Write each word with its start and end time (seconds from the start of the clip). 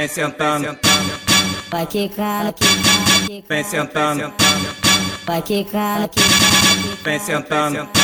vem 0.00 0.08
sentando, 0.08 0.78
vai 1.70 1.86
quicando, 1.86 2.54
vem 3.46 3.62
sentando, 3.62 4.32
vai 5.26 5.42
quicando, 5.42 6.10
vem 7.04 7.18
sentando. 7.18 7.99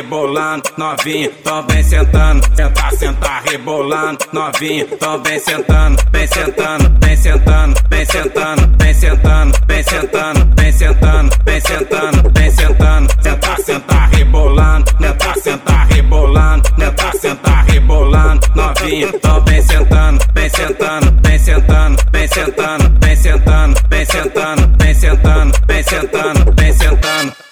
Rebolando, 0.00 0.62
novinho, 0.78 1.30
tô 1.44 1.62
vem 1.64 1.82
sentando. 1.82 2.40
Sentar, 2.56 2.92
sentar, 2.92 3.42
rebolando, 3.42 4.18
novinho, 4.32 4.86
tô 4.96 5.18
vem 5.18 5.38
sentando. 5.38 5.96
Vem 6.10 6.26
sentando, 6.26 6.98
vem 7.02 7.16
sentando, 7.16 7.74
vem 7.90 8.06
sentando, 8.06 8.76
vem 8.78 8.94
sentando, 8.94 9.52
vem 9.68 9.82
sentando, 9.82 10.56
vem 10.56 10.72
sentando, 10.72 11.30
vem 11.44 11.60
sentando, 11.60 12.32
vem 12.34 12.50
sentando. 12.50 13.22
Sentar, 13.22 13.58
sentar, 13.60 14.08
rebolando, 14.10 14.90
sentar, 14.98 15.36
sentar, 15.36 15.86
rebolando, 15.88 16.68
sentar, 16.78 17.14
sentar, 17.16 17.64
rebolando, 17.66 18.46
novinho, 18.56 19.20
tô 19.20 19.40
vem 19.42 19.62
sentando, 19.62 20.24
vem 20.34 20.48
sentando, 20.48 21.20
vem 21.22 21.38
sentando, 21.38 21.96
vem 22.10 22.28
sentando, 22.28 22.98
vem 23.00 23.16
sentando, 23.16 23.88
vem 23.90 24.06
sentando, 24.06 24.78
vem 24.78 24.94
sentando, 24.94 25.52
vem 25.66 25.82
sentando, 25.82 26.54
vem 26.56 26.72
sentando 26.72 27.50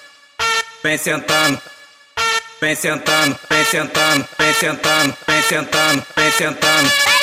vem 0.82 0.96
sentando, 0.96 1.60
vem 2.60 2.74
sentando, 2.74 3.38
vem 3.48 3.64
sentando, 3.64 4.28
vem 4.38 4.54
sentando, 4.54 5.16
vem 5.26 5.42
sentando, 5.42 6.06
vem 6.16 6.30
sentando. 6.32 7.17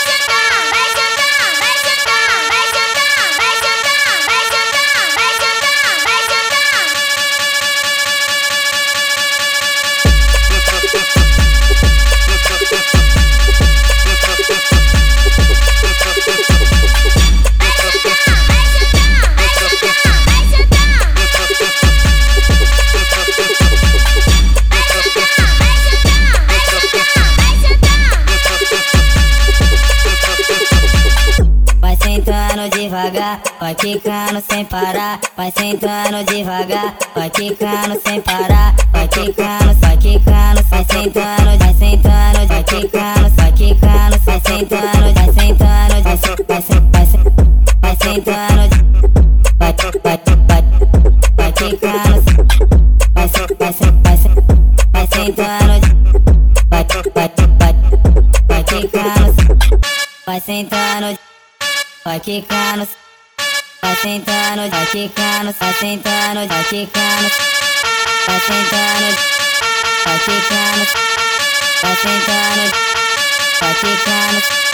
Devagar, 32.96 33.42
vai 33.60 33.76
quicando 33.76 34.42
sem 34.50 34.64
parar, 34.64 35.20
vai 35.36 35.52
sentando 35.52 36.24
devagar, 36.24 36.96
vai 37.14 37.30
quicando 37.30 38.00
sem 38.02 38.22
parar, 38.22 38.74
vai 38.94 39.06
quicando, 39.10 39.74
vai 39.82 39.98
quicando, 39.98 40.64
vai 40.70 40.86
sentando, 40.86 41.58
vai 41.58 41.74
sentando, 41.74 42.48
vai 42.48 42.64
quicando, 42.64 43.30
vai 43.36 43.52
quicando, 43.52 44.20
vai 44.20 44.40
sentando, 44.40 45.14
vai 45.14 45.34
sentando, 45.34 46.04
vai 46.04 46.18
se- 46.18 46.44
vai 46.48 46.62
se- 46.62 46.80
vai 46.94 47.06
se- 47.06 47.20
vai 47.82 47.96
sentando, 48.02 48.70
vai 49.60 49.74
vai 49.74 49.92
vai 50.04 50.18
vai 50.48 50.64
vai 51.36 51.52
vai 51.52 51.52
vai 51.52 51.54
sentando, 51.68 52.24
vai 56.70 56.86
vai 57.16 57.30
vai 57.60 57.74
vai 58.48 58.64
quicando, 58.64 59.36
vai 60.26 60.40
sentando 60.40 61.35
vai 62.06 62.20
quicando, 62.20 62.88
vai 63.82 63.96
sentando, 63.96 64.70
vai 64.70 64.86
quicando, 64.86 65.56
vai 65.60 65.74
sentando, 65.74 66.48
vai 66.48 66.64
quicando, 66.66 67.32
vai 68.28 68.40
sentando, 68.40 69.18
vai 70.06 70.20
quicando, 70.20 70.88
vai 71.82 71.96
sentando, 71.96 72.72
vai 73.60 73.74
quicando. 73.74 74.65